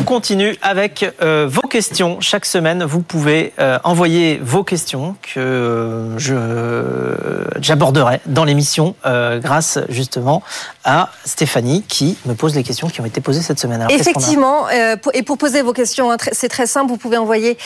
On 0.00 0.02
continue 0.02 0.56
avec 0.62 1.04
euh, 1.20 1.46
vos 1.46 1.68
questions. 1.68 2.22
Chaque 2.22 2.46
semaine, 2.46 2.84
vous 2.84 3.02
pouvez 3.02 3.52
euh, 3.58 3.78
envoyer 3.84 4.40
vos 4.42 4.64
questions 4.64 5.14
que 5.20 5.38
euh, 5.38 7.44
j'aborderai 7.60 8.22
dans 8.24 8.44
l'émission 8.44 8.94
grâce 9.04 9.78
justement 9.90 10.42
à 10.84 11.10
Stéphanie 11.26 11.84
qui 11.86 12.16
me 12.24 12.32
pose 12.32 12.54
les 12.54 12.62
questions 12.62 12.88
qui 12.88 13.02
ont 13.02 13.04
été 13.04 13.20
posées 13.20 13.42
cette 13.42 13.60
semaine. 13.60 13.86
Effectivement, 13.90 14.68
et 15.12 15.22
pour 15.22 15.36
poser 15.36 15.60
vos 15.60 15.74
questions, 15.74 16.10
hein, 16.10 16.16
c'est 16.32 16.48
très 16.48 16.66
simple, 16.66 16.88
vous 16.88 16.96
pouvez 16.96 17.18
envoyer 17.18 17.58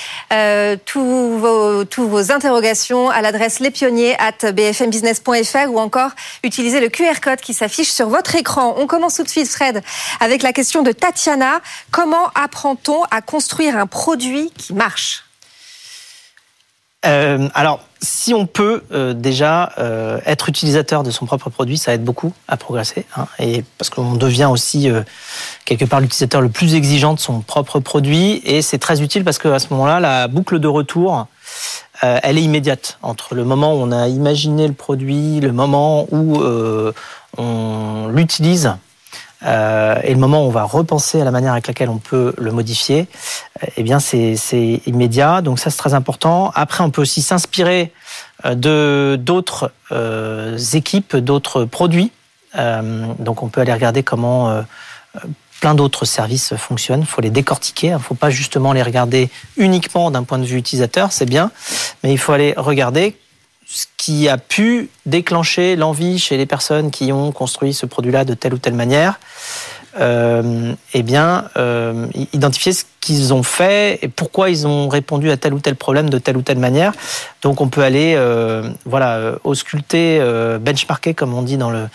tous 0.86 1.38
vos, 1.38 2.32
interrogations 2.32 3.10
à 3.10 3.22
l'adresse 3.22 3.60
lespionniers 3.60 4.16
at 4.18 4.52
bfmbusiness.fr 4.52 5.70
ou 5.70 5.78
encore 5.78 6.10
utiliser 6.42 6.80
le 6.80 6.88
QR 6.88 7.20
code 7.22 7.40
qui 7.40 7.54
s'affiche 7.54 7.92
sur 7.92 8.08
votre 8.08 8.34
écran. 8.34 8.74
On 8.78 8.88
commence 8.88 9.14
tout 9.14 9.22
de 9.22 9.28
suite, 9.28 9.48
Fred, 9.48 9.82
avec 10.18 10.42
la 10.42 10.52
question 10.52 10.82
de 10.82 10.90
Tatiana. 10.90 11.60
Comment 11.92 12.23
apprend-on 12.34 13.02
à 13.10 13.20
construire 13.22 13.76
un 13.76 13.86
produit 13.86 14.50
qui 14.56 14.74
marche 14.74 15.24
euh, 17.04 17.48
alors, 17.54 17.80
si 18.00 18.34
on 18.34 18.46
peut 18.46 18.82
euh, 18.92 19.14
déjà 19.14 19.72
euh, 19.78 20.20
être 20.26 20.48
utilisateur 20.48 21.02
de 21.02 21.10
son 21.10 21.26
propre 21.26 21.50
produit, 21.50 21.78
ça 21.78 21.94
aide 21.94 22.04
beaucoup 22.04 22.32
à 22.48 22.56
progresser. 22.56 23.04
Hein, 23.16 23.26
et 23.38 23.64
parce 23.78 23.90
qu'on 23.90 24.14
devient 24.14 24.48
aussi 24.50 24.90
quelque 25.64 25.84
part 25.84 26.00
l'utilisateur 26.00 26.40
le 26.40 26.48
plus 26.48 26.74
exigeant 26.74 27.14
de 27.14 27.20
son 27.20 27.40
propre 27.40 27.80
produit. 27.80 28.40
Et 28.44 28.62
c'est 28.62 28.78
très 28.78 29.02
utile 29.02 29.24
parce 29.24 29.38
qu'à 29.38 29.58
ce 29.58 29.68
moment-là, 29.70 30.00
la 30.00 30.28
boucle 30.28 30.58
de 30.58 30.68
retour, 30.68 31.26
elle 32.02 32.36
est 32.36 32.42
immédiate 32.42 32.98
entre 33.02 33.34
le 33.34 33.44
moment 33.44 33.74
où 33.74 33.78
on 33.78 33.92
a 33.92 34.08
imaginé 34.08 34.66
le 34.68 34.74
produit, 34.74 35.40
le 35.40 35.52
moment 35.52 36.06
où 36.10 36.42
on 37.38 38.08
l'utilise 38.08 38.74
euh, 39.44 39.96
et 40.02 40.12
le 40.12 40.18
moment 40.18 40.44
où 40.44 40.48
on 40.48 40.50
va 40.50 40.64
repenser 40.64 41.20
à 41.20 41.24
la 41.24 41.30
manière 41.30 41.52
avec 41.52 41.66
laquelle 41.66 41.90
on 41.90 41.98
peut 41.98 42.34
le 42.38 42.52
modifier, 42.52 43.06
eh 43.76 43.82
bien 43.82 43.98
c'est 44.00 44.36
immédiat. 44.86 45.42
Donc 45.42 45.58
ça 45.58 45.70
c'est 45.70 45.78
très 45.78 45.94
important. 45.94 46.50
Après 46.54 46.82
on 46.82 46.90
peut 46.90 47.02
aussi 47.02 47.22
s'inspirer 47.22 47.92
euh, 48.44 48.54
de 48.54 49.16
d'autres 49.16 49.72
euh, 49.92 50.56
équipes, 50.72 51.16
d'autres 51.16 51.64
produits. 51.64 52.10
donc 53.18 53.42
on 53.42 53.48
peut 53.48 53.60
aller 53.60 53.72
regarder 53.72 54.02
comment 54.02 54.64
plein 55.60 55.74
d'autres 55.74 56.04
services 56.04 56.54
fonctionnent. 56.56 57.00
Il 57.00 57.06
faut 57.06 57.20
les 57.20 57.30
décortiquer. 57.30 57.88
Il 57.88 57.94
ne 57.94 57.98
faut 57.98 58.14
pas 58.14 58.30
justement 58.30 58.72
les 58.72 58.82
regarder 58.82 59.28
uniquement 59.56 60.10
d'un 60.10 60.22
point 60.22 60.38
de 60.38 60.44
vue 60.44 60.58
utilisateur, 60.58 61.10
c'est 61.10 61.26
bien, 61.26 61.50
mais 62.02 62.12
il 62.12 62.18
faut 62.18 62.32
aller 62.32 62.54
regarder 62.56 63.16
ce 63.66 63.86
qui 63.96 64.28
a 64.28 64.38
pu 64.38 64.90
déclencher 65.06 65.76
l'envie 65.76 66.18
chez 66.18 66.36
les 66.36 66.46
personnes 66.46 66.90
qui 66.90 67.12
ont 67.12 67.32
construit 67.32 67.74
ce 67.74 67.86
produit-là 67.86 68.24
de 68.24 68.34
telle 68.34 68.54
ou 68.54 68.58
telle 68.58 68.74
manière, 68.74 69.18
eh 70.00 71.02
bien, 71.02 71.44
euh, 71.56 72.06
identifier 72.32 72.72
ce 72.72 72.84
qu'ils 73.00 73.34
ont 73.34 73.42
fait 73.42 73.98
et 74.02 74.08
pourquoi 74.08 74.50
ils 74.50 74.66
ont 74.66 74.88
répondu 74.88 75.30
à 75.30 75.36
tel 75.36 75.54
ou 75.54 75.60
tel 75.60 75.76
problème 75.76 76.08
de 76.08 76.18
telle 76.18 76.36
ou 76.36 76.42
telle 76.42 76.58
manière. 76.58 76.92
Donc, 77.42 77.60
on 77.60 77.68
peut 77.68 77.82
aller, 77.82 78.14
euh, 78.16 78.70
voilà, 78.86 79.34
ausculter, 79.44 80.20
benchmarker, 80.60 81.14
comme 81.14 81.34
on 81.34 81.42
dit 81.42 81.56
dans 81.56 81.70
le 81.70 81.88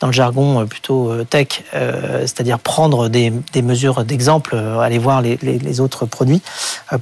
dans 0.00 0.06
le 0.06 0.14
jargon 0.14 0.66
plutôt 0.66 1.12
tech, 1.28 1.62
c'est-à-dire 1.72 2.58
prendre 2.58 3.10
des, 3.10 3.30
des 3.52 3.60
mesures 3.60 4.02
d'exemple, 4.02 4.56
aller 4.56 4.96
voir 4.96 5.20
les, 5.20 5.38
les, 5.42 5.58
les, 5.58 5.80
autres 5.80 6.06
produits 6.06 6.40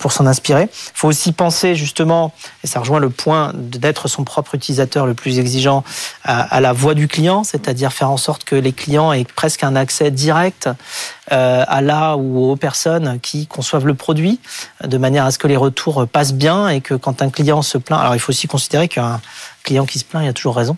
pour 0.01 0.11
s'en 0.11 0.27
inspirer. 0.27 0.63
Il 0.63 0.91
faut 0.95 1.07
aussi 1.07 1.31
penser 1.31 1.77
justement, 1.77 2.33
et 2.65 2.67
ça 2.67 2.81
rejoint 2.81 2.99
le 2.99 3.11
point 3.11 3.53
d'être 3.55 4.09
son 4.09 4.25
propre 4.25 4.57
utilisateur 4.57 5.07
le 5.07 5.15
plus 5.15 5.39
exigeant, 5.39 5.85
à, 6.25 6.41
à 6.41 6.61
la 6.61 6.73
voix 6.73 6.95
du 6.95 7.07
client, 7.07 7.45
c'est-à-dire 7.45 7.93
faire 7.93 8.11
en 8.11 8.17
sorte 8.17 8.43
que 8.43 8.57
les 8.57 8.73
clients 8.73 9.13
aient 9.13 9.25
presque 9.25 9.63
un 9.63 9.77
accès 9.77 10.11
direct 10.11 10.38
euh, 10.47 11.65
à 11.67 11.81
la 11.81 12.17
ou 12.17 12.51
aux 12.51 12.57
personnes 12.57 13.19
qui 13.21 13.47
conçoivent 13.47 13.87
le 13.87 13.95
produit, 13.95 14.41
de 14.85 14.99
manière 14.99 15.25
à 15.25 15.31
ce 15.31 15.39
que 15.39 15.47
les 15.47 15.57
retours 15.57 16.07
passent 16.07 16.35
bien 16.35 16.69
et 16.69 16.81
que 16.81 16.95
quand 16.95 17.23
un 17.23 17.31
client 17.31 17.63
se 17.63 17.79
plaint, 17.79 18.01
alors 18.01 18.15
il 18.15 18.19
faut 18.19 18.31
aussi 18.31 18.47
considérer 18.47 18.89
qu'un 18.89 19.21
client 19.65 19.87
qui 19.87 19.99
se 19.99 20.05
plaint, 20.05 20.25
il 20.25 20.29
a 20.29 20.33
toujours 20.33 20.57
raison. 20.57 20.77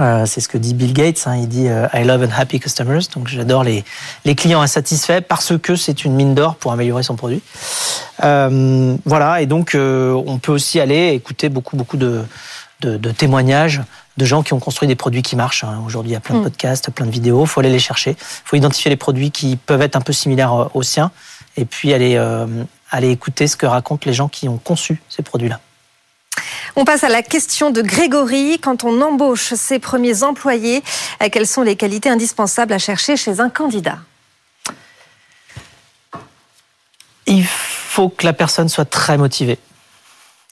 Euh, 0.00 0.26
c'est 0.26 0.42
ce 0.42 0.48
que 0.48 0.58
dit 0.58 0.74
Bill 0.74 0.92
Gates. 0.92 1.22
Hein. 1.26 1.36
il 1.36 1.48
dit 1.48 1.68
euh, 1.68 1.86
I 1.94 2.04
love 2.04 2.22
and 2.22 2.34
happy 2.36 2.60
customers. 2.60 3.00
Donc 3.14 3.28
j'adore 3.28 3.64
les, 3.64 3.82
les 4.26 4.34
clients 4.34 4.60
insatisfaits 4.60 5.22
parce 5.22 5.56
que 5.56 5.74
c'est 5.74 6.04
une 6.04 6.12
mine 6.12 6.34
d'or 6.34 6.56
pour 6.56 6.72
améliorer 6.72 7.02
son 7.02 7.16
produit. 7.16 7.40
voilà. 8.20 9.40
Et 9.40 9.46
donc 9.46 9.74
on 9.74 10.38
peut 10.38 10.52
aussi 10.52 10.80
aller 10.80 11.14
écouter 11.14 11.48
beaucoup 11.48 11.76
beaucoup 11.76 11.96
de, 11.96 12.24
de 12.80 13.10
témoignages 13.10 13.82
de 14.16 14.24
gens 14.24 14.42
qui 14.42 14.52
ont 14.52 14.60
construit 14.60 14.88
des 14.88 14.96
produits 14.96 15.22
qui 15.22 15.36
marchent. 15.36 15.64
Hein. 15.64 15.82
Aujourd'hui, 15.84 16.10
il 16.10 16.14
y 16.14 16.16
a 16.16 16.20
plein 16.20 16.36
de 16.36 16.40
mm. 16.40 16.44
podcasts, 16.44 16.90
plein 16.90 17.06
de 17.06 17.10
vidéos. 17.10 17.44
Il 17.44 17.48
faut 17.48 17.60
aller 17.60 17.70
les 17.70 17.78
chercher. 17.78 18.10
Il 18.10 18.16
faut 18.44 18.56
identifier 18.56 18.88
les 18.88 18.96
produits 18.96 19.30
qui 19.30 19.56
peuvent 19.56 19.82
être 19.82 19.96
un 19.96 20.00
peu 20.00 20.12
similaires 20.12 20.54
euh, 20.54 20.68
aux 20.74 20.82
siens 20.82 21.10
et 21.56 21.64
puis 21.64 21.92
aller, 21.92 22.16
euh, 22.16 22.46
aller 22.90 23.10
écouter 23.10 23.46
ce 23.46 23.56
que 23.56 23.66
racontent 23.66 24.04
les 24.06 24.14
gens 24.14 24.28
qui 24.28 24.48
ont 24.48 24.58
conçu 24.58 25.02
ces 25.08 25.22
produits-là. 25.22 25.60
On 26.76 26.84
passe 26.84 27.04
à 27.04 27.08
la 27.08 27.22
question 27.22 27.70
de 27.70 27.80
Grégory. 27.82 28.58
Quand 28.60 28.84
on 28.84 29.00
embauche 29.00 29.54
ses 29.54 29.78
premiers 29.78 30.22
employés, 30.22 30.82
euh, 31.22 31.28
quelles 31.30 31.46
sont 31.46 31.62
les 31.62 31.76
qualités 31.76 32.08
indispensables 32.08 32.72
à 32.72 32.78
chercher 32.78 33.16
chez 33.16 33.40
un 33.40 33.50
candidat? 33.50 33.98
Il 37.26 37.44
faut 37.44 38.08
que 38.08 38.24
la 38.24 38.32
personne 38.32 38.68
soit 38.68 38.84
très 38.84 39.18
motivée. 39.18 39.58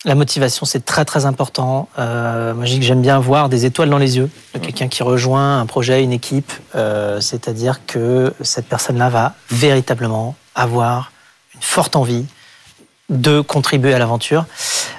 La 0.06 0.14
motivation, 0.14 0.66
c'est 0.66 0.84
très 0.84 1.06
très 1.06 1.24
important. 1.24 1.88
Euh, 1.98 2.52
moi, 2.52 2.66
j'aime 2.66 3.00
bien 3.00 3.18
voir 3.18 3.48
des 3.48 3.64
étoiles 3.64 3.88
dans 3.88 3.96
les 3.96 4.18
yeux 4.18 4.28
de 4.52 4.58
quelqu'un 4.58 4.88
qui 4.88 5.02
rejoint 5.02 5.60
un 5.60 5.66
projet, 5.66 6.02
une 6.02 6.12
équipe. 6.12 6.52
Euh, 6.74 7.22
c'est-à-dire 7.22 7.86
que 7.86 8.34
cette 8.42 8.66
personne-là 8.66 9.08
va 9.08 9.32
véritablement 9.50 10.34
avoir 10.54 11.10
une 11.54 11.62
forte 11.62 11.96
envie 11.96 12.26
de 13.08 13.40
contribuer 13.40 13.94
à 13.94 13.98
l'aventure. 13.98 14.44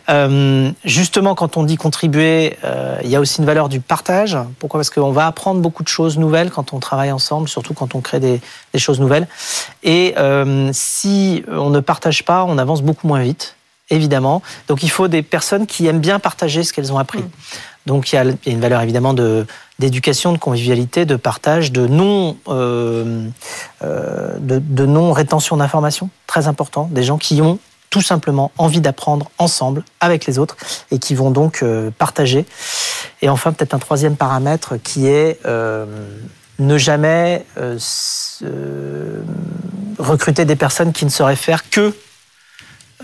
Euh, 0.09 0.71
justement, 0.83 1.35
quand 1.35 1.55
on 1.57 1.63
dit 1.63 1.75
contribuer, 1.75 2.57
il 3.03 3.09
y 3.09 3.15
a 3.15 3.19
aussi 3.19 3.39
une 3.39 3.45
valeur 3.45 3.69
du 3.69 3.81
partage. 3.81 4.35
Pourquoi? 4.57 4.79
Parce 4.79 4.89
qu'on 4.89 5.11
va 5.11 5.27
apprendre 5.27 5.61
beaucoup 5.61 5.83
de 5.83 5.87
choses 5.87 6.17
nouvelles 6.17 6.49
quand 6.49 6.73
on 6.73 6.79
travaille 6.79 7.11
ensemble, 7.11 7.47
surtout 7.47 7.75
quand 7.75 7.93
on 7.93 8.01
crée 8.01 8.19
des, 8.19 8.41
des 8.73 8.79
choses 8.79 8.99
nouvelles. 8.99 9.27
Et 9.83 10.15
si 10.71 11.43
on 11.47 11.69
ne 11.69 11.79
partage 11.79 12.25
pas, 12.25 12.43
on 12.43 12.57
avance 12.57 12.81
beaucoup 12.81 13.07
moins 13.07 13.21
vite 13.21 13.55
évidemment. 13.89 14.41
Donc 14.67 14.83
il 14.83 14.89
faut 14.89 15.07
des 15.07 15.21
personnes 15.21 15.67
qui 15.67 15.87
aiment 15.87 15.99
bien 15.99 16.19
partager 16.19 16.63
ce 16.63 16.73
qu'elles 16.73 16.91
ont 16.91 16.97
appris. 16.97 17.19
Mm. 17.19 17.29
Donc 17.85 18.11
il 18.11 18.15
y, 18.15 18.17
a, 18.17 18.25
une 18.47 18.59
valeur 18.59 18.81
évidemment 18.81 19.13
de 19.13 19.45
d'éducation, 19.77 20.31
de 20.31 20.37
convivialité, 20.37 21.05
de 21.05 21.17
partage, 21.17 21.71
de 21.71 21.85
non 21.85 22.37
euh, 22.47 23.27
euh, 23.83 24.37
de, 24.39 24.85
non 24.85 25.11
rétention 25.11 25.57
d'informations, 25.57 26.09
très 26.27 26.47
important. 26.47 26.87
Des 26.91 27.03
gens 27.03 27.17
qui 27.17 27.41
ont 27.41 27.59
tout 27.89 28.01
simplement 28.01 28.51
envie 28.57 28.81
d'apprendre 28.81 29.29
ensemble 29.37 29.83
avec 29.99 30.25
les 30.25 30.39
autres 30.39 30.55
et 30.91 30.99
qui 30.99 31.13
vont 31.13 31.29
donc 31.29 31.61
euh, 31.61 31.91
partager. 31.91 32.45
Et 33.21 33.29
enfin 33.29 33.51
peut-être 33.51 33.73
un 33.73 33.79
troisième 33.79 34.15
paramètre 34.15 34.77
qui 34.81 35.07
est 35.07 35.39
ne 36.57 36.77
jamais 36.77 37.45
recruter 39.99 40.45
des 40.45 40.55
personnes 40.55 40.93
qui 40.93 41.03
ne 41.03 41.09
sauraient 41.09 41.35
faire 41.35 41.69
que 41.69 41.93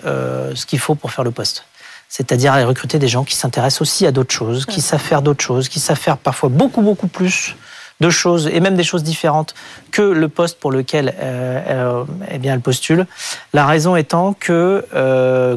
euh, 0.05 0.53
ce 0.55 0.65
qu'il 0.65 0.79
faut 0.79 0.95
pour 0.95 1.11
faire 1.11 1.23
le 1.23 1.31
poste. 1.31 1.65
C'est-à-dire 2.09 2.53
aller 2.53 2.65
recruter 2.65 2.99
des 2.99 3.07
gens 3.07 3.23
qui 3.23 3.35
s'intéressent 3.35 3.81
aussi 3.81 4.05
à 4.05 4.11
d'autres 4.11 4.33
choses, 4.33 4.65
qui 4.65 4.81
savent 4.81 5.01
faire 5.01 5.21
d'autres 5.21 5.43
choses, 5.43 5.69
qui 5.69 5.79
savent 5.79 5.97
faire 5.97 6.17
parfois 6.17 6.49
beaucoup, 6.49 6.81
beaucoup 6.81 7.07
plus 7.07 7.55
de 8.01 8.09
choses, 8.09 8.49
et 8.51 8.59
même 8.59 8.75
des 8.75 8.83
choses 8.83 9.03
différentes 9.03 9.53
que 9.91 10.01
le 10.01 10.27
poste 10.27 10.59
pour 10.59 10.71
lequel 10.71 11.13
euh, 11.19 11.61
euh, 11.67 12.03
eh 12.29 12.39
bien, 12.39 12.53
elle 12.53 12.61
postule. 12.61 13.05
La 13.53 13.65
raison 13.65 13.95
étant 13.95 14.33
que 14.33 14.85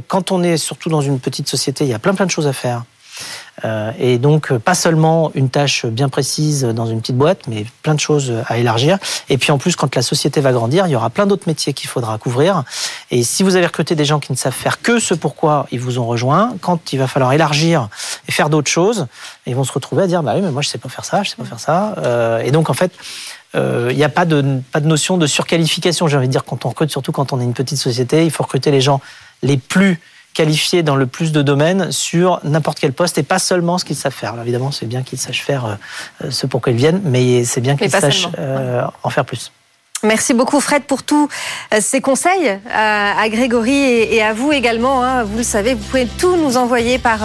quand 0.06 0.30
on 0.30 0.42
est 0.42 0.56
surtout 0.56 0.90
dans 0.90 1.00
une 1.00 1.18
petite 1.18 1.48
société, 1.48 1.84
il 1.84 1.90
y 1.90 1.94
a 1.94 1.98
plein 1.98 2.14
plein 2.14 2.26
de 2.26 2.30
choses 2.30 2.46
à 2.46 2.52
faire. 2.52 2.84
Euh, 3.64 3.92
et 3.98 4.18
donc, 4.18 4.52
pas 4.58 4.74
seulement 4.74 5.30
une 5.34 5.48
tâche 5.48 5.86
bien 5.86 6.08
précise 6.08 6.64
dans 6.64 6.86
une 6.86 7.00
petite 7.00 7.16
boîte, 7.16 7.46
mais 7.48 7.64
plein 7.82 7.94
de 7.94 8.00
choses 8.00 8.32
à 8.46 8.58
élargir. 8.58 8.98
Et 9.28 9.38
puis 9.38 9.52
en 9.52 9.58
plus, 9.58 9.76
quand 9.76 9.94
la 9.94 10.02
société 10.02 10.40
va 10.40 10.52
grandir, 10.52 10.86
il 10.86 10.90
y 10.90 10.96
aura 10.96 11.10
plein 11.10 11.26
d'autres 11.26 11.44
métiers 11.46 11.72
qu'il 11.72 11.88
faudra 11.88 12.18
couvrir. 12.18 12.64
Et 13.10 13.22
si 13.22 13.42
vous 13.42 13.56
avez 13.56 13.66
recruté 13.66 13.94
des 13.94 14.04
gens 14.04 14.20
qui 14.20 14.32
ne 14.32 14.36
savent 14.36 14.52
faire 14.52 14.82
que 14.82 14.98
ce 14.98 15.14
pourquoi 15.14 15.66
ils 15.70 15.80
vous 15.80 15.98
ont 15.98 16.06
rejoint, 16.06 16.54
quand 16.60 16.92
il 16.92 16.98
va 16.98 17.06
falloir 17.06 17.32
élargir 17.32 17.88
et 18.28 18.32
faire 18.32 18.50
d'autres 18.50 18.70
choses, 18.70 19.06
ils 19.46 19.54
vont 19.54 19.64
se 19.64 19.72
retrouver 19.72 20.02
à 20.02 20.06
dire 20.06 20.22
bah 20.22 20.32
oui, 20.34 20.42
mais 20.42 20.50
moi 20.50 20.62
je 20.62 20.68
sais 20.68 20.78
pas 20.78 20.88
faire 20.88 21.04
ça, 21.04 21.22
je 21.22 21.30
sais 21.30 21.36
pas 21.36 21.44
faire 21.44 21.60
ça. 21.60 21.94
Euh, 21.98 22.40
et 22.40 22.50
donc 22.50 22.70
en 22.70 22.74
fait, 22.74 22.92
euh, 23.54 23.88
il 23.90 23.96
n'y 23.96 24.04
a 24.04 24.08
pas 24.08 24.24
de, 24.24 24.60
pas 24.72 24.80
de 24.80 24.86
notion 24.86 25.16
de 25.16 25.26
surqualification. 25.26 26.08
J'ai 26.08 26.16
envie 26.16 26.26
de 26.26 26.32
dire 26.32 26.44
quand 26.44 26.64
on 26.64 26.70
recrute, 26.70 26.90
surtout 26.90 27.12
quand 27.12 27.32
on 27.32 27.40
est 27.40 27.44
une 27.44 27.54
petite 27.54 27.78
société, 27.78 28.24
il 28.24 28.30
faut 28.30 28.42
recruter 28.42 28.70
les 28.70 28.80
gens 28.80 29.00
les 29.42 29.56
plus 29.56 30.00
qualifiés 30.34 30.82
dans 30.82 30.96
le 30.96 31.06
plus 31.06 31.32
de 31.32 31.40
domaines 31.40 31.92
sur 31.92 32.40
n'importe 32.44 32.80
quel 32.80 32.92
poste 32.92 33.16
et 33.16 33.22
pas 33.22 33.38
seulement 33.38 33.78
ce 33.78 33.84
qu'ils 33.84 33.96
savent 33.96 34.12
faire. 34.12 34.32
Alors, 34.32 34.42
évidemment, 34.42 34.72
c'est 34.72 34.86
bien 34.86 35.02
qu'ils 35.02 35.18
sachent 35.18 35.42
faire 35.42 35.78
euh, 36.22 36.30
ce 36.30 36.46
pour 36.46 36.60
quoi 36.60 36.72
ils 36.72 36.78
viennent, 36.78 37.00
mais 37.04 37.44
c'est 37.44 37.60
bien 37.60 37.76
qu'ils 37.76 37.90
sachent 37.90 38.28
euh, 38.38 38.82
en 39.02 39.10
faire 39.10 39.24
plus. 39.24 39.52
Merci 40.02 40.34
beaucoup 40.34 40.60
Fred 40.60 40.82
pour 40.82 41.02
tous 41.02 41.30
euh, 41.72 41.78
ces 41.80 42.02
conseils 42.02 42.58
à, 42.70 43.26
Grégory 43.30 43.72
et, 43.72 44.22
à 44.22 44.34
vous 44.34 44.52
également. 44.52 45.02
Hein. 45.02 45.22
Vous 45.22 45.38
le 45.38 45.44
savez, 45.44 45.72
vous 45.72 45.82
pouvez 45.84 46.06
tout 46.06 46.36
nous 46.36 46.58
envoyer 46.58 46.98
par, 46.98 47.20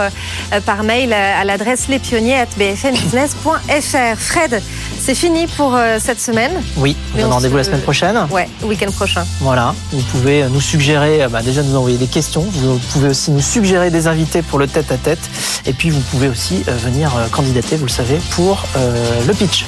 par 0.65 0.83
mail 0.83 1.11
à 1.11 1.43
l'adresse 1.43 1.89
lespionniers.bfmbusiness.fr. 1.89 4.17
Fred, 4.17 4.63
c'est 5.09 5.15
fini 5.15 5.47
pour 5.47 5.75
cette 5.97 6.21
semaine. 6.21 6.61
Oui, 6.77 6.95
on 7.15 7.21
donne 7.21 7.31
rendez-vous 7.31 7.57
la 7.57 7.63
semaine 7.63 7.81
prochaine. 7.81 8.27
Ouais, 8.29 8.47
week-end 8.61 8.91
prochain. 8.91 9.25
Voilà, 9.39 9.73
vous 9.91 10.03
pouvez 10.03 10.47
nous 10.49 10.61
suggérer, 10.61 11.25
bah, 11.31 11.41
déjà 11.41 11.63
nous 11.63 11.75
envoyer 11.75 11.97
des 11.97 12.05
questions. 12.05 12.41
Vous 12.41 12.77
pouvez 12.93 13.09
aussi 13.09 13.31
nous 13.31 13.41
suggérer 13.41 13.89
des 13.89 14.05
invités 14.05 14.43
pour 14.43 14.59
le 14.59 14.67
tête-à-tête. 14.67 15.17
Et 15.65 15.73
puis 15.73 15.89
vous 15.89 16.01
pouvez 16.11 16.29
aussi 16.29 16.61
venir 16.83 17.11
candidater, 17.31 17.75
vous 17.75 17.87
le 17.87 17.91
savez, 17.91 18.19
pour 18.35 18.63
le 18.75 19.33
pitch. 19.33 19.65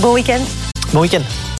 Bon 0.00 0.12
week-end. 0.12 0.40
Bon 0.92 1.02
week-end. 1.02 1.22